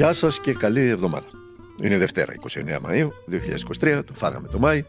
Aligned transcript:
Γεια 0.00 0.12
σας 0.12 0.40
και 0.40 0.54
καλή 0.54 0.80
εβδομάδα. 0.80 1.26
Είναι 1.82 1.98
Δευτέρα, 1.98 2.32
29 2.48 2.58
Μαΐου 2.86 3.08
2023, 3.80 4.02
το 4.06 4.12
φάγαμε 4.14 4.48
το 4.48 4.58
Μάη. 4.58 4.84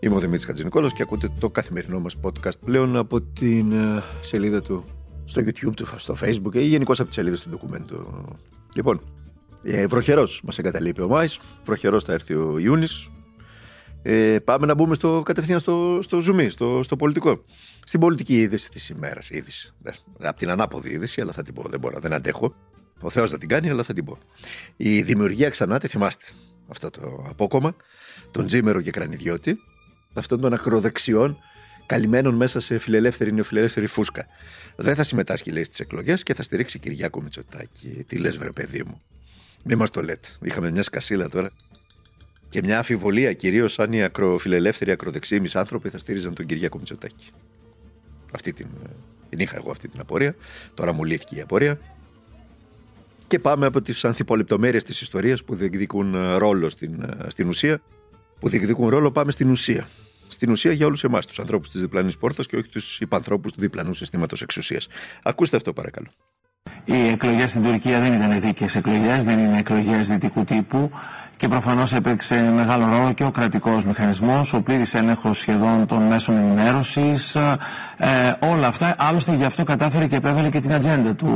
Είμαι 0.00 0.14
ο 0.14 0.18
Δημήτρης 0.18 0.44
Κατζηνικόλος 0.46 0.92
και 0.92 1.02
ακούτε 1.02 1.30
το 1.38 1.50
καθημερινό 1.50 2.00
μας 2.00 2.16
podcast 2.22 2.58
πλέον 2.64 2.96
από 2.96 3.20
την 3.20 3.72
ε, 3.72 4.02
σελίδα 4.20 4.62
του 4.62 4.84
στο 5.24 5.42
YouTube, 5.44 5.72
του, 5.76 5.86
στο 5.96 6.16
Facebook 6.22 6.54
ή 6.54 6.64
γενικώ 6.64 6.92
από 6.92 7.04
τις 7.04 7.14
σελίδες 7.14 7.40
του 7.40 7.50
ντοκουμέντου. 7.50 8.24
Λοιπόν, 8.74 9.00
ε, 9.62 9.86
βροχερός 9.86 10.40
μας 10.44 10.58
εγκαταλείπει 10.58 11.00
ο 11.00 11.08
Μάης, 11.08 11.40
βροχερός 11.64 12.04
θα 12.04 12.12
έρθει 12.12 12.34
ο 12.34 12.58
Ιούνις. 12.58 13.10
Ε, 14.02 14.38
πάμε 14.44 14.66
να 14.66 14.74
μπούμε 14.74 14.94
στο, 14.94 15.22
κατευθείαν 15.24 15.60
στο, 15.60 15.98
στο 16.02 16.20
ζουμί, 16.20 16.48
στο, 16.48 16.80
στο 16.82 16.96
πολιτικό. 16.96 17.44
Στην 17.84 18.00
πολιτική 18.00 18.40
είδηση 18.40 18.70
της 18.70 18.88
ημέρας. 18.88 19.30
Είδηση. 19.30 19.72
Από 20.18 20.38
την 20.38 20.50
ανάποδη 20.50 20.90
είδηση, 20.90 21.20
αλλά 21.20 21.32
θα 21.32 21.42
την 21.42 21.54
πω. 21.54 21.62
Δεν 21.68 21.80
μπορώ, 21.80 21.98
δεν 22.00 22.12
αντέχω. 22.12 22.54
Ο 23.00 23.10
Θεός 23.10 23.30
δεν 23.30 23.38
την 23.38 23.48
κάνει, 23.48 23.70
αλλά 23.70 23.82
θα 23.82 23.92
την 23.92 24.04
πω. 24.04 24.18
Η 24.76 25.02
δημιουργία 25.02 25.48
ξανά, 25.48 25.78
τη 25.78 25.88
θυμάστε 25.88 26.24
αυτό 26.68 26.90
το 26.90 27.24
απόκομα, 27.28 27.76
τον 28.30 28.46
Τζίμερο 28.46 28.80
και 28.80 28.90
Κρανιδιώτη, 28.90 29.58
αυτών 30.12 30.40
των 30.40 30.52
ακροδεξιών 30.52 31.38
καλυμμένων 31.86 32.34
μέσα 32.34 32.60
σε 32.60 32.78
φιλελεύθερη 32.78 33.32
νεοφιλελεύθερη 33.32 33.86
φούσκα. 33.86 34.26
Δεν 34.76 34.94
θα 34.94 35.02
συμμετάσχει, 35.02 35.50
λέει, 35.50 35.64
στις 35.64 35.80
εκλογές 35.80 36.22
και 36.22 36.34
θα 36.34 36.42
στηρίξει 36.42 36.78
Κυριάκο 36.78 37.22
Μητσοτάκη. 37.22 38.04
Τι 38.06 38.16
λες, 38.16 38.38
βρε 38.38 38.50
παιδί 38.50 38.82
μου. 38.86 39.00
Μην 39.64 39.78
μας 39.78 39.90
το 39.90 40.02
λέτε. 40.02 40.28
Είχαμε 40.42 40.70
μια 40.70 40.82
σκασίλα 40.82 41.28
τώρα 41.28 41.50
και 42.48 42.62
μια 42.62 42.78
αφιβολία, 42.78 43.32
κυρίως 43.32 43.78
αν 43.78 43.92
οι 43.92 44.02
ακροφιλελεύθεροι 44.02 44.90
ακροδεξιοί 44.90 45.42
άνθρωποι 45.54 45.88
θα 45.88 45.98
στήριζαν 45.98 46.34
τον 46.34 46.46
Κυριάκο 46.46 46.78
Μητσοτάκη. 46.78 47.26
Αυτή 48.32 48.52
την, 48.52 48.66
την 49.28 49.38
είχα 49.38 49.56
εγώ 49.56 49.70
αυτή 49.70 49.88
την 49.88 50.00
απορία. 50.00 50.34
Τώρα 50.74 50.92
μου 50.92 51.04
λύθηκε 51.04 51.36
η 51.36 51.40
απορία. 51.40 51.78
Και 53.28 53.38
πάμε 53.38 53.66
από 53.66 53.80
τις 53.80 54.04
ανθιπολεπτομέρειε 54.04 54.82
της 54.82 55.00
ιστορίας 55.00 55.44
που 55.44 55.54
διεκδικούν 55.54 56.14
ε, 56.14 56.36
ρόλο 56.36 56.68
στην, 56.68 57.02
ε, 57.02 57.30
στην 57.30 57.48
ουσία. 57.48 57.80
Που 58.40 58.48
διεκδικούν 58.48 58.88
ρόλο, 58.88 59.10
πάμε 59.10 59.30
στην 59.30 59.50
ουσία. 59.50 59.88
Στην 60.28 60.50
ουσία 60.50 60.72
για 60.72 60.86
όλους 60.86 61.04
εμάς, 61.04 61.26
τους 61.26 61.38
ανθρώπους 61.38 61.70
της 61.70 61.80
διπλανής 61.80 62.18
πόρτας 62.18 62.46
και 62.46 62.56
όχι 62.56 62.68
τους 62.68 63.00
υπανθρώπους 63.00 63.52
του 63.52 63.60
διπλανού 63.60 63.94
συστήματος 63.94 64.42
εξουσίας. 64.42 64.86
Ακούστε 65.22 65.56
αυτό, 65.56 65.72
παρακαλώ. 65.72 66.06
Οι 66.84 67.08
εκλογές 67.08 67.50
στην 67.50 67.62
Τουρκία 67.62 68.00
δεν 68.00 68.12
ήταν 68.12 68.40
δίκαιες 68.40 68.76
εκλογές, 68.76 69.24
δεν 69.24 69.38
είναι 69.38 69.58
εκλογές 69.58 70.08
δυτικού 70.08 70.44
τύπου 70.44 70.90
και 71.38 71.48
προφανώς 71.48 71.92
έπαιξε 71.94 72.52
μεγάλο 72.54 72.88
ρόλο 72.88 73.12
και 73.12 73.24
ο 73.24 73.30
κρατικός 73.30 73.84
μηχανισμός, 73.84 74.52
ο 74.52 74.60
πλήρης 74.62 74.94
έλεγχος 74.94 75.38
σχεδόν 75.38 75.86
των 75.86 76.02
μέσων 76.02 76.36
ενημέρωσης. 76.36 77.34
Ε, 77.36 77.56
όλα 78.40 78.66
αυτά. 78.66 78.94
Άλλωστε 78.98 79.34
γι' 79.34 79.44
αυτό 79.44 79.64
κατάφερε 79.64 80.06
και 80.06 80.16
επέβαλε 80.16 80.48
και 80.48 80.60
την 80.60 80.72
ατζέντα 80.72 81.14
του 81.14 81.28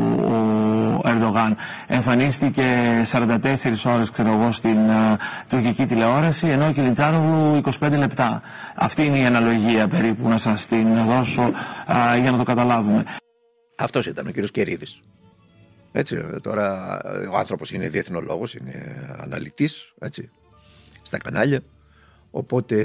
ο 1.05 1.09
Ερντογάν. 1.09 1.57
Εμφανίστηκε 1.87 2.65
44 3.13 3.39
ώρες, 3.87 4.11
ξέρω 4.11 4.29
εγώ, 4.33 4.53
στην 4.53 4.77
uh, 4.89 5.17
τουρκική 5.49 5.87
τηλεόραση, 5.87 6.47
ενώ 6.49 6.67
ο 6.67 6.73
Κιλιτζάρογλου 6.73 7.61
25 7.81 7.91
λεπτά. 7.99 8.41
Αυτή 8.75 9.07
είναι 9.07 9.19
η 9.19 9.25
αναλογία 9.25 9.89
περίπου 9.89 10.29
να 10.29 10.39
σας 10.39 10.67
την 10.67 11.05
δώσω 11.05 11.43
uh, 11.87 12.21
για 12.21 12.31
να 12.31 12.37
το 12.37 12.43
καταλάβουμε. 12.43 13.05
Αυτός 13.79 14.07
ήταν 14.07 14.27
ο 14.27 14.31
κύριος 14.31 14.51
Κερίδης. 14.51 15.01
Έτσι, 15.93 16.17
τώρα 16.43 16.99
ο 17.33 17.37
άνθρωπος 17.37 17.73
είναι 17.73 17.89
διεθνολόγος, 17.89 18.55
είναι 18.55 19.07
αναλυτής, 19.19 19.95
έτσι, 19.99 20.31
στα 21.03 21.19
κανάλια. 21.19 21.61
Οπότε 22.31 22.77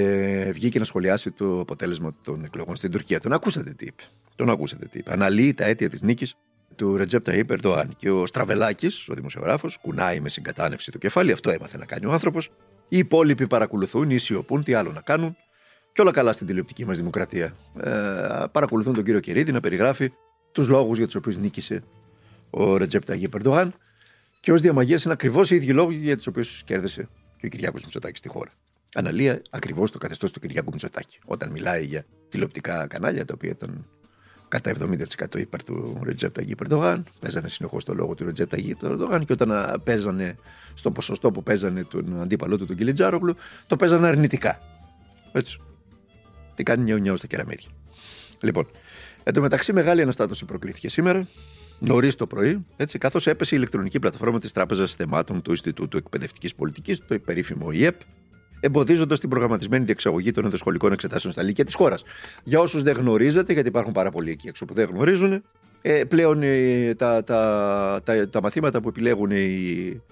βγήκε 0.52 0.78
να 0.78 0.84
σχολιάσει 0.84 1.30
το 1.30 1.60
αποτέλεσμα 1.60 2.14
των 2.22 2.44
εκλογών 2.44 2.76
στην 2.76 2.90
Τουρκία. 2.90 3.20
Τον 3.20 3.32
ακούσατε 3.32 3.70
τι 3.70 3.84
είπε; 3.84 4.02
Τον 4.36 4.50
ακούσατε 4.50 4.86
τι 4.86 4.98
είπε; 4.98 5.12
Αναλύει 5.12 5.54
τα 5.54 5.64
αίτια 5.64 5.88
της 5.88 6.02
νίκης 6.02 6.36
του 6.76 6.96
Ρετζέπτα 6.96 7.34
Ιπερντοάν. 7.34 7.94
Και 7.96 8.10
ο 8.10 8.26
Στραβελάκης, 8.26 9.08
ο 9.08 9.14
δημοσιογράφος, 9.14 9.78
κουνάει 9.78 10.20
με 10.20 10.28
συγκατάνευση 10.28 10.90
το 10.90 10.98
κεφάλι. 10.98 11.32
Αυτό 11.32 11.50
έμαθε 11.50 11.78
να 11.78 11.84
κάνει 11.84 12.06
ο 12.06 12.12
άνθρωπος. 12.12 12.50
Οι 12.88 12.98
υπόλοιποι 12.98 13.46
παρακολουθούν 13.46 14.10
ή 14.10 14.18
σιωπούν, 14.18 14.62
τι 14.62 14.74
άλλο 14.74 14.92
να 14.92 15.00
κάνουν. 15.00 15.36
Και 15.92 16.00
όλα 16.00 16.10
καλά 16.10 16.32
στην 16.32 16.46
τηλεοπτική 16.46 16.84
μας 16.84 16.96
δημοκρατία. 16.96 17.54
Ε, 17.80 17.90
παρακολουθούν 18.52 18.94
τον 18.94 19.04
κύριο 19.04 19.20
Κερίδη 19.20 19.52
να 19.52 19.60
περιγράφει 19.60 20.12
τους 20.52 20.68
λόγους 20.68 20.96
για 20.96 21.06
τους 21.06 21.14
οποίους 21.14 21.36
νίκησε 21.36 21.82
ο 22.50 22.76
Ρετζέπ 22.76 23.04
Ταγί 23.04 23.28
Περντογάν 23.28 23.74
και 24.40 24.52
ως 24.52 24.60
διαμαγείας 24.60 25.04
είναι 25.04 25.12
ακριβώς 25.12 25.50
οι 25.50 25.54
ίδιοι 25.54 25.72
λόγοι 25.72 25.96
για 25.96 26.16
τους 26.16 26.26
οποίους 26.26 26.62
κέρδισε 26.64 27.08
και 27.36 27.46
ο 27.46 27.48
Κυριάκος 27.48 27.82
Μητσοτάκης 27.82 28.18
στη 28.18 28.28
χώρα. 28.28 28.50
Αναλύα 28.94 29.42
ακριβώς 29.50 29.90
το 29.90 29.98
καθεστώς 29.98 30.32
του 30.32 30.40
Κυριάκου 30.40 30.70
Μητσοτάκη. 30.70 31.18
Όταν 31.24 31.50
μιλάει 31.50 31.84
για 31.84 32.04
τηλεοπτικά 32.28 32.86
κανάλια 32.86 33.24
τα 33.24 33.34
οποία 33.36 33.50
ήταν 33.50 33.86
κατά 34.48 34.72
70% 35.30 35.38
υπέρ 35.38 35.64
του 35.64 35.98
Ρετζέπ 36.02 36.34
Ταγί 36.34 36.54
Περντογάν, 36.54 37.04
παίζανε 37.20 37.48
συνεχώς 37.48 37.84
το 37.84 37.94
λόγο 37.94 38.14
του 38.14 38.24
Ρετζέπ 38.24 38.48
Ταγί 38.48 38.74
Περντογάν 38.74 39.24
και 39.24 39.32
όταν 39.32 39.80
παίζανε 39.84 40.36
στο 40.74 40.90
ποσοστό 40.90 41.30
που 41.30 41.42
παίζανε 41.42 41.84
τον 41.84 42.20
αντίπαλό 42.20 42.58
του 42.58 42.66
τον 42.66 42.76
Κιλιτζάρογλου, 42.76 43.34
το 43.66 43.76
παίζανε 43.76 44.08
αρνητικά. 44.08 44.58
Έτσι. 45.32 45.60
Τι 46.54 46.62
κάνει 46.62 46.82
νιάου 46.82 46.98
νιάου 46.98 47.16
στα 47.16 47.26
κεραμίδια. 47.26 47.68
Λοιπόν, 48.40 48.70
εν 49.24 49.34
τω 49.34 49.40
μεταξύ 49.40 49.72
μεγάλη 49.72 50.02
αναστάτωση 50.02 50.44
προκλήθηκε 50.44 50.88
σήμερα 50.88 51.28
νωρίς 51.78 52.16
το 52.16 52.26
πρωί, 52.26 52.66
έτσι, 52.76 52.98
καθώς 52.98 53.26
έπεσε 53.26 53.54
η 53.54 53.58
ηλεκτρονική 53.60 53.98
πλατφόρμα 53.98 54.38
της 54.38 54.52
Τράπεζας 54.52 54.94
Θεμάτων 54.94 55.42
του 55.42 55.50
Ινστιτούτου 55.50 55.96
Εκπαιδευτικής 55.96 56.54
Πολιτικής, 56.54 57.06
το 57.06 57.18
περίφημο 57.18 57.70
ΙΕΠ, 57.70 58.00
εμποδίζοντας 58.60 59.20
την 59.20 59.28
προγραμματισμένη 59.28 59.84
διεξαγωγή 59.84 60.30
των 60.30 60.44
ενδοσχολικών 60.44 60.92
εξετάσεων 60.92 61.32
στα 61.32 61.42
Λύκεια 61.42 61.64
της 61.64 61.74
χώρας. 61.74 62.04
Για 62.44 62.60
όσους 62.60 62.82
δεν 62.82 62.96
γνωρίζετε, 62.96 63.52
γιατί 63.52 63.68
υπάρχουν 63.68 63.92
πάρα 63.92 64.10
πολλοί 64.10 64.30
εκεί 64.30 64.48
έξω 64.48 64.64
που 64.64 64.74
δεν 64.74 64.88
γνωρίζουν, 64.88 65.42
ε, 65.82 66.04
πλέον 66.04 66.42
ε, 66.42 66.94
τα, 66.94 67.24
τα, 67.24 68.00
τα, 68.04 68.28
τα, 68.28 68.42
μαθήματα 68.42 68.80
που 68.80 68.88
επιλέγουν 68.88 69.30
οι, 69.30 70.02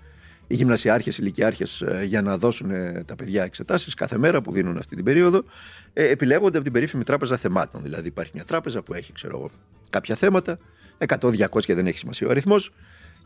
οι 0.47 0.55
γυμνασιάρχες, 0.55 1.15
οι 1.17 1.19
ηλικιάρχε 1.23 1.65
ε, 1.87 2.05
για 2.05 2.23
να 2.23 2.39
δώσουν 2.39 2.71
ε, 2.71 3.03
τα 3.07 3.17
παιδιά 3.17 3.45
εξετάσεις 3.45 3.95
κάθε 3.95 4.19
μέρα 4.19 4.41
που 4.41 4.53
δίνουν 4.53 4.77
αυτή 4.77 4.95
την 4.95 5.05
περίοδο, 5.05 5.45
ε, 5.93 6.09
επιλέγονται 6.09 6.57
από 6.57 6.65
την 6.65 6.73
περίφημη 6.73 7.05
τράπεζα 7.05 7.37
θεμάτων. 7.37 7.83
Δηλαδή, 7.83 8.09
υπάρχει 8.09 8.31
μια 8.35 8.45
τράπεζα 8.45 8.83
που 8.83 8.95
έχει, 8.95 9.13
ξέρω 9.13 9.37
εγώ, 9.37 9.51
κάποια 9.91 10.15
θέματα 10.15 10.59
100-200 11.07 11.61
και 11.61 11.75
δεν 11.75 11.87
έχει 11.87 11.99
σημασία 11.99 12.27
ο 12.27 12.31
αριθμός. 12.31 12.73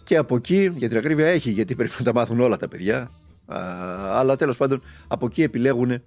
Και 0.04 0.16
από 0.16 0.36
εκεί, 0.36 0.72
για 0.76 0.88
την 0.88 0.98
ακρίβεια, 0.98 1.26
έχει, 1.26 1.50
γιατί 1.50 1.74
πρέπει 1.74 1.92
να 1.98 2.04
τα 2.04 2.12
μάθουν 2.12 2.40
όλα 2.40 2.56
τα 2.56 2.68
παιδιά. 2.68 3.10
αλλά 4.08 4.36
τέλος 4.36 4.56
πάντων, 4.56 4.82
από 5.08 5.26
εκεί 5.26 5.42
επιλέγουν 5.42 6.02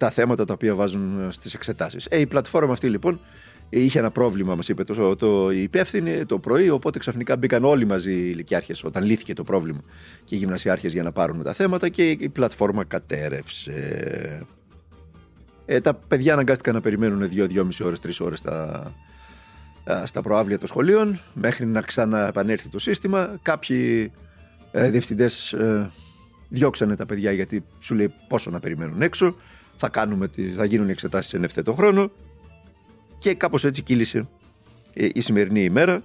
τα 0.00 0.10
θέματα 0.10 0.44
τα 0.44 0.52
οποία 0.52 0.74
βάζουν 0.74 1.26
ε, 1.26 1.30
στις 1.30 1.54
εξετάσεις. 1.54 2.06
Ε, 2.10 2.18
η 2.18 2.26
πλατφόρμα 2.26 2.72
αυτή 2.72 2.88
λοιπόν 2.88 3.20
είχε 3.68 3.98
ένα 3.98 4.10
πρόβλημα, 4.10 4.54
μας 4.54 4.68
είπε 4.68 4.84
το, 4.84 5.16
το 5.16 5.50
υπεύθυνη 5.50 6.24
το 6.26 6.38
πρωί. 6.38 6.70
Οπότε 6.70 6.98
ξαφνικά 6.98 7.36
μπήκαν 7.36 7.64
όλοι 7.64 7.86
μαζί 7.86 8.12
οι 8.12 8.28
ηλικιάρχες 8.32 8.84
όταν 8.84 9.04
λύθηκε 9.04 9.34
το 9.34 9.44
πρόβλημα 9.44 9.80
και 10.24 10.34
οι 10.34 10.38
γυμνασιάρχες 10.38 10.92
για 10.92 11.02
να 11.02 11.12
πάρουν 11.12 11.42
τα 11.42 11.52
θέματα 11.52 11.88
και 11.88 12.10
η 12.10 12.28
πλατφόρμα 12.28 12.84
κατέρευσε. 12.84 14.46
Ε, 15.66 15.80
τα 15.80 15.94
παιδιά 15.94 16.32
αναγκάστηκαν 16.32 16.74
να 16.74 16.80
περιμένουν 16.80 17.30
2-2,5 17.34 17.68
ώρες, 17.84 17.98
3 18.00 18.10
ώρες 18.20 18.40
τα, 18.40 18.92
στα 20.04 20.22
προάβλια 20.22 20.58
των 20.58 20.68
σχολείων 20.68 21.20
μέχρι 21.34 21.66
να 21.66 21.80
ξαναεπανέλθει 21.80 22.68
το 22.68 22.78
σύστημα. 22.78 23.38
Κάποιοι 23.42 24.12
ε, 24.70 24.88
διευθυντές 24.88 25.52
ε, 25.52 25.90
διώξανε 26.48 26.96
τα 26.96 27.06
παιδιά 27.06 27.32
γιατί 27.32 27.64
σου 27.78 27.94
λέει 27.94 28.12
πόσο 28.28 28.50
να 28.50 28.60
περιμένουν 28.60 29.02
έξω. 29.02 29.36
Θα, 29.76 29.88
κάνουμε, 29.88 30.30
θα 30.56 30.64
γίνουν 30.64 30.88
οι 30.88 30.90
εξετάσεις 30.90 31.34
εν 31.34 31.44
ευθέτω 31.44 31.72
χρόνο. 31.72 32.10
Και 33.18 33.34
κάπως 33.34 33.64
έτσι 33.64 33.82
κύλησε 33.82 34.28
ε, 34.92 35.08
η 35.12 35.20
σημερινή 35.20 35.64
ημέρα. 35.64 36.02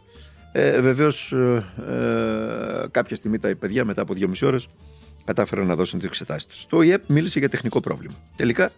Ε, 0.51 0.81
Βεβαίως, 0.81 1.31
ε, 1.31 1.65
ε, 1.89 2.87
κάποια 2.91 3.15
στιγμή 3.15 3.39
τα 3.39 3.55
παιδιά 3.55 3.85
μετά 3.85 4.01
από 4.01 4.13
δύο 4.13 4.27
μισή 4.27 4.45
ώρες 4.45 4.67
κατάφεραν 5.25 5.67
να 5.67 5.75
δώσουν 5.75 5.99
τις 5.99 6.07
εξετάσεις 6.07 6.45
τους. 6.45 6.65
Το 6.65 6.81
ΙΕΠ 6.81 7.03
μίλησε 7.07 7.39
για 7.39 7.49
τεχνικό 7.49 7.79
πρόβλημα. 7.79 8.13
Τελικά 8.35 8.71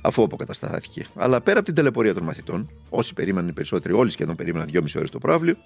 αφού 0.00 0.22
αποκαταστάθηκε. 0.22 1.04
Αλλά 1.14 1.40
πέρα 1.40 1.56
από 1.56 1.66
την 1.66 1.74
ταλαιπωρία 1.74 2.14
των 2.14 2.22
μαθητών, 2.22 2.70
όσοι 2.88 3.14
περίμεναν 3.14 3.48
οι 3.48 3.52
περισσότεροι, 3.52 3.94
όλοι 3.94 4.10
σχεδόν 4.10 4.36
περίμεναν 4.36 4.66
δυόμιση 4.66 4.98
ώρες 4.98 5.10
το 5.10 5.18
πρόβλημα 5.18 5.58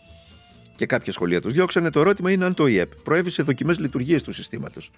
και 0.76 0.86
κάποια 0.86 1.12
σχολεία 1.12 1.40
τους 1.40 1.52
διώξανε, 1.52 1.90
το 1.90 2.00
ερώτημα 2.00 2.31
είναι 2.31 2.44
αν 2.44 2.54
το 2.54 2.66
ΙΕΠ 2.66 2.94
προέβησε 2.94 3.42
δοκιμές 3.42 3.78
λειτουργίε 3.78 4.20
του 4.20 4.32
συστήματος 4.32 4.90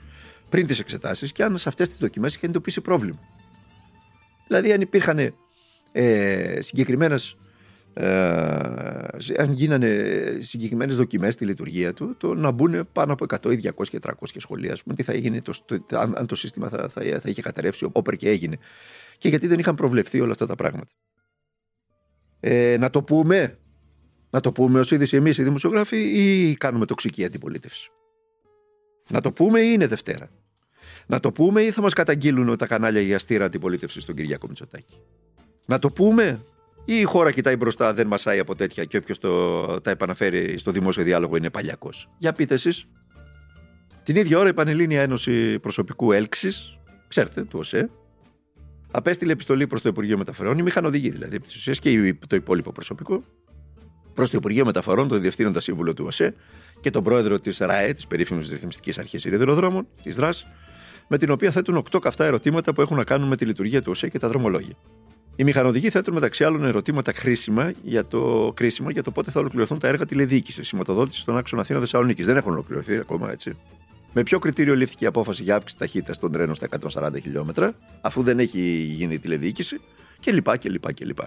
πριν 0.49 0.67
τις 0.67 0.79
εξετάσεις 0.79 1.33
και 1.33 1.45
αν 1.45 1.59
σε 1.59 1.69
αυτές 1.69 1.89
τις 1.89 1.99
δοκιμές 1.99 2.35
είχε 2.35 2.47
εντοπίσει 2.47 2.81
πρόβλημα. 2.81 3.19
Δηλαδή, 4.47 4.73
αν 4.73 4.81
υπήρχαν 4.81 5.35
ε, 5.93 6.59
συγκεκριμένες. 6.61 7.37
Ε, 7.99 9.09
αν 9.37 9.53
γίνανε 9.53 10.05
συγκεκριμένες 10.41 10.97
δοκιμές 10.97 11.35
στη 11.35 11.45
λειτουργία 11.45 11.93
του, 11.95 12.17
το 12.19 12.35
να 12.35 12.51
μπουν 12.51 12.89
πάνω 12.93 13.13
από 13.13 13.25
100 13.29 13.53
ή 13.53 13.73
200 13.77 13.89
και 13.89 13.99
300 14.03 14.13
σχολεία, 14.37 14.77
πούμε, 14.83 14.95
τι 14.95 15.03
θα 15.03 15.13
έγινε, 15.13 15.43
το, 15.43 15.53
το, 15.67 15.99
αν, 15.99 16.27
το 16.27 16.35
σύστημα 16.35 16.69
θα, 16.69 16.89
θα, 16.89 17.03
θα 17.21 17.29
είχε 17.29 17.43
καταρρεύσει, 17.43 17.89
όπερ 17.93 18.17
και 18.17 18.29
έγινε 18.29 18.59
και 19.19 19.29
γιατί 19.29 19.47
δεν 19.47 19.59
είχαν 19.59 19.75
προβλεφθεί 19.75 20.21
όλα 20.21 20.33
αυτά 20.33 20.47
τα 20.47 20.55
πράγματα. 20.55 20.91
Ε, 22.41 22.77
να 22.79 22.91
το 22.91 23.03
πούμε, 23.03 23.59
να 24.31 24.41
το 24.41 24.53
πούμε 24.53 24.81
ως 24.81 24.91
είδηση 24.91 25.17
εμείς 25.17 25.39
οι 25.39 25.43
δημοσιογράφοι 25.43 25.97
ή 25.97 26.57
κάνουμε 26.57 26.87
τοξική 26.87 27.25
αντιπολίτευση. 27.25 27.91
Να 29.09 29.21
το 29.21 29.33
πούμε 29.33 29.61
ή 29.61 29.71
είναι 29.73 29.87
Δευτέρα. 29.87 30.31
Να 31.07 31.21
το 31.21 31.33
πούμε 31.33 31.63
ή 31.63 31.71
θα 31.71 31.81
μας 31.81 31.93
καταγγείλουν 31.93 32.57
τα 32.57 32.67
κανάλια 32.67 33.01
για 33.01 33.17
αστήρα 33.17 33.45
αντιπολίτευσης 33.45 34.03
στον 34.03 34.15
Κυριάκο 34.15 34.47
Μητσοτάκη. 34.47 34.97
Να 35.67 35.79
το 35.79 35.91
πούμε 35.91 36.45
ή 36.89 36.95
η 36.95 37.03
χώρα 37.03 37.31
κοιτάει 37.31 37.57
μπροστά, 37.57 37.93
δεν 37.93 38.07
μασάει 38.07 38.39
από 38.39 38.55
τέτοια 38.55 38.85
και 38.85 38.97
όποιος 38.97 39.19
τα 39.83 39.91
επαναφέρει 39.91 40.59
στο 40.59 40.71
δημόσιο 40.71 41.03
διάλογο 41.03 41.37
είναι 41.37 41.51
παλιακός. 41.51 42.09
Για 42.19 42.33
πείτε 42.33 42.55
εσείς. 42.55 42.87
Την 44.03 44.17
ίδια 44.17 44.39
ώρα 44.39 44.49
η 44.49 44.55
Πανελλήνια 44.55 45.03
Ένωση 45.03 45.59
Προσωπικού 45.59 46.13
Έλξης, 46.13 46.79
ξέρετε, 47.09 47.43
του 47.45 47.59
ΟΣΕ, 47.59 47.91
απέστειλε 48.91 49.33
επιστολή 49.33 49.67
προς 49.67 49.81
το 49.81 49.89
Υπουργείο 49.89 50.19
Μεταφορών, 50.19 50.59
η 50.59 50.63
μηχανοδηγή 50.63 51.11
δηλαδή, 51.11 51.37
επί 51.37 51.47
της 51.47 51.57
ουσίας 51.57 51.79
και 51.79 52.17
το 52.27 52.37
υπόλοιπο 52.37 52.73
προσωπικό, 52.73 53.23
προς 54.15 54.31
το 54.31 54.37
Υπουργείο 54.37 54.65
Μεταφορών, 54.65 55.09
τον 55.09 55.21
Διευθύνοντα 55.21 55.61
Σύμβουλο 55.61 55.95
του 55.95 56.05
ΟΣΕ 56.07 56.35
και 56.81 56.91
τον 56.91 57.03
πρόεδρο 57.03 57.41
της 57.41 57.59
ΡΑΕ, 57.59 57.93
της 57.93 58.07
περίφημης 58.07 58.51
Ρυθμιστικής 58.51 58.99
Αρχής 58.99 59.25
Ιδρυδροδρόμων, 59.25 59.87
της 60.03 60.17
ΔΡΑΣ, 60.17 60.47
με 61.09 61.19
την 61.19 61.31
οποία 61.31 61.51
θέτουν 61.51 61.77
οκτώ 61.77 61.99
καυτά 61.99 62.25
ερωτήματα 62.25 62.73
που 62.73 62.81
έχουν 62.81 62.97
να 62.97 63.05
κάνουν 63.05 63.29
με 63.29 63.37
τη 63.37 63.45
λειτουργία 63.45 63.83
του 63.83 63.91
ΟΣΕ 63.91 64.09
και 64.09 64.19
τα 64.19 64.29
δρομολόγια. 64.29 64.75
Οι 65.37 65.45
μηχανοδηγοί 65.45 65.91
θέτουν 65.91 66.15
μεταξύ 66.15 66.45
άλλων 66.45 66.65
ερωτήματα 66.65 67.13
χρήσιμα 67.13 67.73
για 67.83 68.07
το, 68.07 68.53
κρίσιμα 68.55 68.91
για 68.91 69.03
το 69.03 69.11
πότε 69.11 69.31
θα 69.31 69.41
ολοκληρωθούν 69.41 69.79
τα 69.79 69.89
έργα 69.89 70.07
τηλεδιοίκησης, 70.07 70.67
σηματοδότηση 70.67 71.25
των 71.25 71.37
άξονα 71.37 71.63
Αθήνα 71.63 71.79
Θεσσαλονίκης. 71.79 72.27
Δεν 72.27 72.37
έχουν 72.37 72.53
ολοκληρωθεί 72.53 72.97
ακόμα 72.97 73.31
έτσι. 73.31 73.57
Με 74.13 74.23
ποιο 74.23 74.39
κριτήριο 74.39 74.75
λήφθηκε 74.75 75.05
η 75.05 75.07
απόφαση 75.07 75.43
για 75.43 75.55
αύξηση 75.55 75.79
ταχύτητας 75.79 76.19
των 76.19 76.33
τρένων 76.33 76.55
στα 76.55 76.69
140 76.93 77.11
χιλιόμετρα, 77.23 77.75
αφού 78.01 78.23
δεν 78.23 78.39
έχει 78.39 78.61
γίνει 78.95 79.15
η 79.15 79.19
τηλεδιοίκηση, 79.19 79.81
κλπ. 80.21 80.59
κλπ, 80.59 80.93
κλπ. 80.95 81.19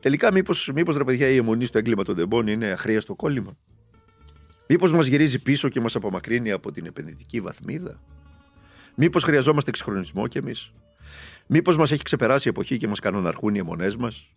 Τελικά, 0.00 0.32
μήπως 0.32 0.70
μήπως, 0.74 0.96
ρε 0.96 1.04
παιδιά, 1.04 1.28
η 1.28 1.36
αιμονή 1.36 1.64
στο 1.64 1.78
έγκλημα 1.78 2.02
των 2.02 2.16
τεμπών 2.16 2.46
είναι 2.46 2.66
αχρίαστο 2.66 3.14
κόλλημα; 3.14 3.56
Μήπως 4.66 4.92
μας 4.92 5.06
γυρίζει 5.06 5.38
πίσω 5.38 5.68
και 5.68 5.80
μας 5.80 5.94
απομακρύνει 5.96 6.52
από 6.52 6.72
την 6.72 6.86
επενδυτική 6.86 7.40
βαθμίδα; 7.40 8.00
Μήπως 8.94 9.22
χρειαζόμαστε 9.22 9.70
εξυγχρονισμό 9.70 10.26
κι 10.26 10.38
εμείς; 10.38 10.72
Μήπως 11.46 11.76
μας 11.76 11.90
έχει 11.90 12.02
ξεπεράσει 12.02 12.48
η 12.48 12.50
εποχή 12.50 12.76
και 12.76 12.88
μας 12.88 13.00
κανοναρχούν 13.00 13.54
οι 13.54 13.58
αιμονές 13.58 13.96
μας; 13.96 14.34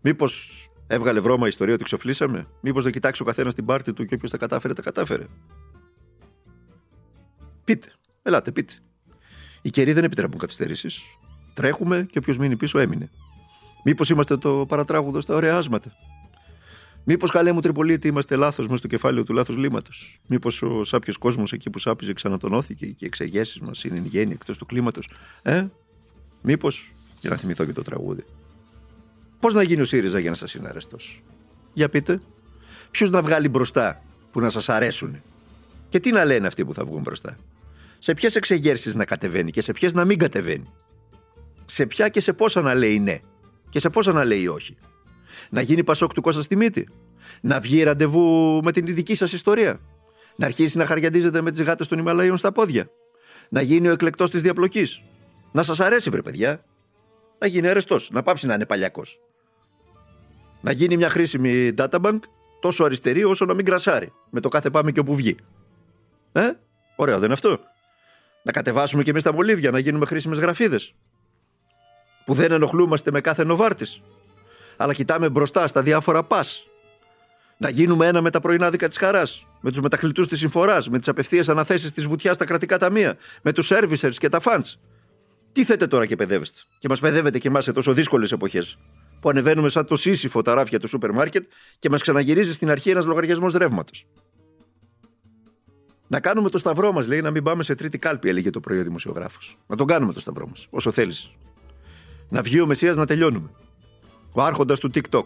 Μήπως 0.00 0.64
έβγαλε 0.86 1.20
βρώμα 1.20 1.44
η 1.44 1.48
ιστορία 1.48 1.74
ότι 1.74 1.84
ξοφλήσαμε; 1.84 2.46
Μήπως 2.60 2.82
δεν 2.82 2.92
κοιτάξει 2.92 3.22
ο 3.22 3.24
καθένας 3.24 3.54
την 3.54 3.64
πάρτη 3.64 3.92
του 3.92 4.04
και 4.04 4.14
όποιος 4.14 4.30
τα 4.30 4.36
κατάφερε, 4.36 4.72
τα 4.72 4.82
κατάφερε; 4.82 5.26
Πείτε, 7.64 7.88
ελάτε, 8.22 8.52
πείτε. 8.52 8.74
Οι 9.62 9.70
καιροί 9.70 9.92
δεν 9.92 10.04
επιτρέπουν 10.04 10.38
καθυστερήσεις. 10.38 11.02
Τρέχουμε 11.54 12.06
και 12.10 12.18
όποιος 12.18 12.38
μείνει 12.38 12.56
πίσω 12.56 12.78
έμεινε. 12.78 13.10
Μήπως 13.84 14.10
είμαστε 14.10 14.36
το 14.36 14.66
παρατράγουδο 14.68 15.20
στα 15.20 15.34
ωραία 15.34 15.56
άσματα; 15.56 15.92
Μήπως 17.04 17.30
καλέ 17.30 17.52
μου 17.52 17.60
Τριπολίτη 17.60 18.08
είμαστε 18.08 18.36
λάθος 18.36 18.68
μες 18.68 18.78
στο 18.78 18.88
κεφάλαιο 18.88 19.24
του 19.24 19.32
λάθο 19.32 19.54
λίματο. 19.54 19.90
Μήπως 20.26 20.62
ο 20.62 20.84
σάπιος 20.84 21.16
κόσμος 21.16 21.52
εκεί 21.52 21.70
που 21.70 21.78
σάπιζε 21.78 22.12
ξανατονώθηκε 22.12 22.86
και 22.86 23.04
οι 23.04 23.06
εξεγέσει 23.06 23.62
μας 23.62 23.84
είναι 23.84 24.02
γέννη 24.04 24.32
εκτός 24.32 24.58
του 24.58 24.66
κλίματος; 24.66 25.08
Ε, 25.42 25.66
μήπως. 26.42 26.92
Για 27.20 27.30
να 27.30 27.36
θυμηθώ 27.36 27.64
και 27.64 27.72
το 27.72 27.82
τραγούδι. 27.82 28.24
Πώς 29.40 29.54
να 29.54 29.62
γίνει 29.62 29.80
ο 29.80 29.84
ΣΥΡΙΖΑ 29.84 30.18
για 30.18 30.30
να 30.30 30.36
σας 30.36 30.54
είναι 30.54 30.68
αρεστός; 30.68 31.22
Για 31.72 31.88
πείτε. 31.88 32.20
Ποιου 32.90 33.10
να 33.10 33.22
βγάλει 33.22 33.48
μπροστά 33.48 34.02
που 34.30 34.40
να 34.40 34.50
σας 34.50 34.68
αρέσουν; 34.68 35.22
Και 35.88 36.00
τι 36.00 36.10
να 36.10 36.24
λένε 36.24 36.46
αυτοί 36.46 36.64
που 36.64 36.74
θα 36.74 36.84
βγουν 36.84 37.00
μπροστά; 37.00 37.38
Σε 37.98 38.14
ποιες 38.14 38.36
εξεγέρσεις 38.36 38.94
να 38.94 39.04
κατεβαίνει 39.04 39.50
και 39.50 39.60
σε 39.60 39.72
ποιες 39.72 39.92
να 39.92 40.04
μην 40.04 40.18
κατεβαίνει; 40.18 40.72
Σε 41.64 41.86
ποια 41.86 42.08
και 42.08 42.20
σε 42.20 42.32
πόσα 42.32 42.60
να 42.60 42.74
λέει 42.74 42.98
ναι. 42.98 43.18
Και 43.68 43.78
σε 43.78 43.90
πόσα 43.90 44.12
να 44.12 44.24
λέει 44.24 44.46
όχι; 44.46 44.76
Να 45.50 45.60
γίνει 45.60 45.84
Πασόκ 45.84 46.12
του 46.12 46.20
Κώστα 46.22 46.42
στη 46.42 46.56
μύτη; 46.56 46.88
Να 47.40 47.60
βγει 47.60 47.82
ραντεβού 47.82 48.60
με 48.64 48.72
την 48.72 48.86
δική 48.86 49.14
σας 49.14 49.32
ιστορία; 49.32 49.80
Να 50.36 50.46
αρχίσει 50.46 50.78
να 50.78 50.86
χαριαντίζεται 50.86 51.40
με 51.40 51.50
τις 51.50 51.62
γάτες 51.62 51.88
των 51.88 51.98
Ιμαλαίων 51.98 52.36
στα 52.36 52.52
πόδια; 52.52 52.90
Να 53.48 53.60
γίνει 53.62 53.88
ο 53.88 53.92
εκλεκτός 53.92 54.30
της 54.30 54.42
διαπλοκής; 54.42 55.02
Να 55.52 55.62
σας 55.62 55.80
αρέσει, 55.80 56.10
βρε 56.10 56.22
παιδιά. 56.22 56.64
Να 57.38 57.46
γίνει 57.46 57.68
αρεστός. 57.68 58.10
Να 58.12 58.22
πάψει 58.22 58.46
να 58.46 58.54
είναι 58.54 58.66
παλιακός. 58.66 59.20
Να 60.60 60.72
γίνει 60.72 60.96
μια 60.96 61.10
χρήσιμη 61.10 61.74
databank 61.76 62.18
τόσο 62.60 62.84
αριστερή 62.84 63.24
όσο 63.24 63.44
να 63.44 63.54
μην 63.54 63.64
κρασάρει. 63.64 64.12
Με 64.30 64.40
το 64.40 64.48
κάθε 64.48 64.70
πάμε 64.70 64.92
και 64.92 65.00
όπου 65.00 65.14
βγει. 65.14 65.36
Ε, 66.32 66.50
ωραίο 66.96 67.14
δεν 67.14 67.24
είναι 67.24 67.32
αυτό. 67.32 67.60
Να 68.42 68.52
κατεβάσουμε 68.52 69.02
και 69.02 69.10
εμείς 69.10 69.22
τα 69.22 69.32
μολύβια, 69.32 69.70
να 69.70 69.78
γίνουμε 69.78 70.06
χρήσιμες 70.06 70.38
γραφίδες. 70.38 70.94
Που 72.24 72.34
δεν 72.34 72.52
ενοχλούμαστε 72.52 73.10
με 73.10 73.20
κάθε 73.20 73.44
νοβάρτης 73.44 74.02
αλλά 74.80 74.94
κοιτάμε 74.94 75.28
μπροστά 75.28 75.66
στα 75.66 75.82
διάφορα 75.82 76.22
πας. 76.22 76.66
Να 77.56 77.68
γίνουμε 77.68 78.06
ένα 78.06 78.20
με 78.20 78.30
τα 78.30 78.40
πρωινάδικα 78.40 78.88
της 78.88 78.96
χαράς, 78.96 79.46
με 79.60 79.70
τους 79.70 79.80
μεταχλητού 79.80 80.26
της 80.26 80.38
συμφοράς, 80.38 80.88
με 80.88 80.98
τις 80.98 81.08
απευθείας 81.08 81.48
αναθέσεις 81.48 81.92
της 81.92 82.06
βουτιάς 82.06 82.34
στα 82.34 82.44
κρατικά 82.44 82.78
ταμεία, 82.78 83.16
με 83.42 83.52
τους 83.52 83.70
servicers 83.72 84.14
και 84.18 84.28
τα 84.28 84.40
funds. 84.44 84.78
Τι 85.52 85.64
θέτε 85.64 85.86
τώρα 85.86 86.06
και 86.06 86.16
παιδεύεστε, 86.16 86.60
και 86.78 86.88
μας 86.88 87.00
παιδεύετε 87.00 87.38
και 87.38 87.48
εμάς 87.48 87.64
σε 87.64 87.72
τόσο 87.72 87.92
δύσκολες 87.92 88.32
εποχές, 88.32 88.78
που 89.20 89.28
ανεβαίνουμε 89.28 89.68
σαν 89.68 89.86
το 89.86 89.96
σύσυφο 89.96 90.42
τα 90.42 90.54
ράφια 90.54 90.78
του 90.78 90.88
σούπερ 90.88 91.12
μάρκετ 91.12 91.50
και 91.78 91.90
μας 91.90 92.02
ξαναγυρίζει 92.02 92.52
στην 92.52 92.70
αρχή 92.70 92.90
ένας 92.90 93.04
λογαριασμός 93.04 93.52
ρεύματος. 93.52 94.06
Να 96.08 96.20
κάνουμε 96.20 96.50
το 96.50 96.58
σταυρό 96.58 96.92
μας, 96.92 97.06
λέει, 97.06 97.20
να 97.20 97.30
μην 97.30 97.42
πάμε 97.42 97.62
σε 97.62 97.74
τρίτη 97.74 97.98
κάλπη, 97.98 98.28
έλεγε 98.28 98.50
το 98.50 98.60
πρωί 98.60 98.78
ο 98.78 98.82
δημοσιογράφος. 98.82 99.58
Να 99.66 99.76
τον 99.76 99.86
κάνουμε 99.86 100.12
το 100.12 100.20
σταυρό 100.20 100.46
μας, 100.46 100.66
όσο 100.70 100.90
θέλεις. 100.90 101.30
Να 102.28 102.42
βγει 102.42 102.60
ο 102.60 102.66
Μεσία 102.66 102.92
να 102.92 103.06
τελειώνουμε 103.06 103.50
ο 104.32 104.42
άρχοντας 104.42 104.78
του 104.78 104.90
TikTok. 104.94 105.24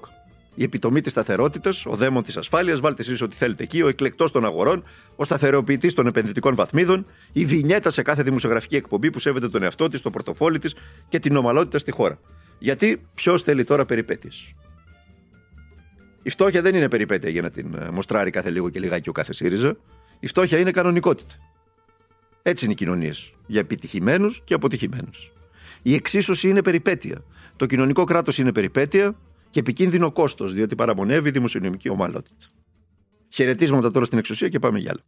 Η 0.54 0.62
επιτομή 0.62 1.00
της 1.00 1.12
σταθερότητας, 1.12 1.86
ο 1.86 1.96
δαίμον 1.96 2.22
της 2.22 2.36
ασφάλειας, 2.36 2.80
βάλτε 2.80 3.02
εσείς 3.02 3.22
ό,τι 3.22 3.36
θέλετε 3.36 3.62
εκεί, 3.62 3.82
ο 3.82 3.88
εκλεκτός 3.88 4.30
των 4.30 4.44
αγορών, 4.44 4.84
ο 5.16 5.24
σταθεροποιητής 5.24 5.94
των 5.94 6.06
επενδυτικών 6.06 6.54
βαθμίδων, 6.54 7.06
η 7.32 7.44
βινιέτα 7.44 7.90
σε 7.90 8.02
κάθε 8.02 8.22
δημοσιογραφική 8.22 8.76
εκπομπή 8.76 9.10
που 9.10 9.18
σέβεται 9.18 9.48
τον 9.48 9.62
εαυτό 9.62 9.88
της, 9.88 10.00
το 10.00 10.10
πορτοφόλι 10.10 10.58
της 10.58 10.74
και 11.08 11.18
την 11.18 11.36
ομαλότητα 11.36 11.78
στη 11.78 11.90
χώρα. 11.90 12.18
Γιατί 12.58 13.06
ποιος 13.14 13.42
θέλει 13.42 13.64
τώρα 13.64 13.84
περιπέτειες; 13.84 14.54
Η 16.22 16.30
φτώχεια 16.30 16.62
δεν 16.62 16.74
είναι 16.74 16.88
περιπέτεια 16.88 17.30
για 17.30 17.42
να 17.42 17.50
την 17.50 17.74
ε, 17.74 17.90
μοστράρει 17.90 18.30
κάθε 18.30 18.50
λίγο 18.50 18.68
και 18.70 18.80
λιγάκι 18.80 19.08
ο 19.08 19.12
κάθε 19.12 19.32
ΣΥΡΙΖΑ. 19.32 19.76
Η 20.20 20.26
φτώχεια 20.26 20.58
είναι 20.58 20.70
κανονικότητα. 20.70 21.34
Έτσι 22.42 22.64
είναι 22.64 22.72
οι 22.72 22.76
κοινωνίες. 22.76 23.32
Για 23.46 23.60
επιτυχημένους 23.60 24.40
και 24.44 24.54
αποτυχημένους. 24.54 25.32
Η 25.82 25.94
εξίσωση 25.94 26.48
είναι 26.48 26.62
περιπέτεια. 26.62 27.24
Το 27.56 27.66
κοινωνικό 27.66 28.04
κράτος 28.04 28.38
είναι 28.38 28.52
περιπέτεια 28.52 29.14
και 29.54 29.60
επικίνδυνο 29.60 30.12
κόστος, 30.12 30.54
διότι 30.54 30.74
παραμονεύει 30.74 31.28
η 31.28 31.30
δημοσιονομική 31.30 31.88
ομαλότητα. 31.88 32.46
Χαιρετίσματα 33.28 33.90
τώρα 33.90 34.04
στην 34.04 34.18
εξουσία 34.18 34.48
και 34.48 34.58
πάμε 34.58 34.78
για 34.78 34.90
άλλο. 34.90 35.00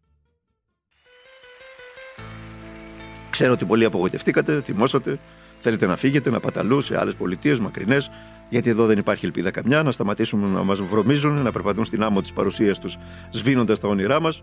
Ξέρω 3.31 3.53
ότι 3.53 3.65
πολλοί 3.65 3.85
απογοητευτήκατε, 3.85 4.61
θυμόσατε, 4.61 5.19
θέλετε 5.59 5.87
να 5.87 5.97
φύγετε, 5.97 6.31
να 6.31 6.41
παταλού 6.41 6.81
σε 6.81 6.99
άλλες 6.99 7.15
πολιτείες 7.15 7.61
μακρινές, 7.61 8.11
γιατί 8.49 8.71
εδώ 8.71 8.87
δεν 8.87 8.99
υπάρχει 8.99 9.25
ελπίδα 9.25 9.51
καμιά, 9.51 9.83
να 9.83 9.91
σταματήσουν 9.91 10.41
να 10.41 10.65
μας 10.65 10.81
βρωμίζουν, 10.81 11.43
να 11.43 11.53
περπατούν 11.53 11.85
στην 11.85 12.03
άμμο 12.03 12.21
της 12.21 12.33
παρουσίας 12.33 12.79
τους, 12.79 12.97
σβήνοντας 13.31 13.81
τα 13.81 13.89
όνειρά 13.89 14.21
μας. 14.21 14.43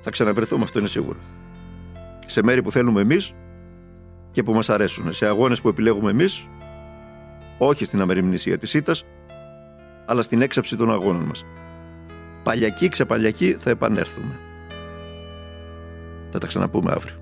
Θα 0.00 0.10
ξαναβρεθούμε, 0.10 0.62
αυτό 0.62 0.78
είναι 0.78 0.88
σίγουρο. 0.88 1.18
Σε 2.26 2.42
μέρη 2.42 2.62
που 2.62 2.70
θέλουμε 2.70 3.00
εμείς 3.00 3.32
και 4.30 4.42
που 4.42 4.52
μας 4.52 4.68
αρέσουν, 4.68 5.12
σε 5.12 5.26
αγώνες 5.26 5.60
που 5.60 5.68
επιλέγουμε 5.68 6.10
εμείς 6.10 6.48
όχι 7.66 7.84
στην 7.84 8.00
αμεριμνησία 8.00 8.58
της 8.58 8.74
ήττας, 8.74 9.04
αλλά 10.06 10.22
στην 10.22 10.42
έξαψη 10.42 10.76
των 10.76 10.92
αγώνων 10.92 11.22
μας. 11.22 11.44
Παλιακή, 12.42 12.88
ξεπαλιακή 12.88 13.56
θα 13.58 13.70
επανέλθουμε. 13.70 14.38
Θα 16.30 16.38
τα 16.38 16.46
ξαναπούμε 16.46 16.92
αύριο. 16.92 17.21